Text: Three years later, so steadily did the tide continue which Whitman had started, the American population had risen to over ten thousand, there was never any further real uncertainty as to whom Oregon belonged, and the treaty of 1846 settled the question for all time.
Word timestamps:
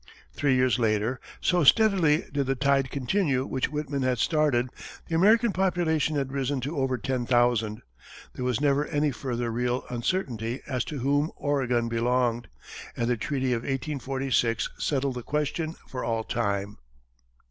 Three 0.33 0.55
years 0.55 0.79
later, 0.79 1.19
so 1.41 1.63
steadily 1.63 2.25
did 2.33 2.47
the 2.47 2.55
tide 2.55 2.89
continue 2.89 3.45
which 3.45 3.69
Whitman 3.69 4.01
had 4.01 4.17
started, 4.17 4.69
the 5.07 5.13
American 5.13 5.51
population 5.51 6.15
had 6.15 6.31
risen 6.31 6.59
to 6.61 6.75
over 6.75 6.97
ten 6.97 7.27
thousand, 7.27 7.83
there 8.33 8.43
was 8.43 8.59
never 8.59 8.87
any 8.87 9.11
further 9.11 9.51
real 9.51 9.85
uncertainty 9.91 10.61
as 10.65 10.83
to 10.85 11.01
whom 11.01 11.31
Oregon 11.35 11.87
belonged, 11.87 12.47
and 12.97 13.07
the 13.11 13.15
treaty 13.15 13.53
of 13.53 13.61
1846 13.61 14.69
settled 14.79 15.13
the 15.13 15.21
question 15.21 15.75
for 15.85 16.03
all 16.03 16.23
time. 16.23 16.79